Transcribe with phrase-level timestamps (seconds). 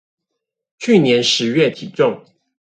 [0.79, 2.25] 去年十月體重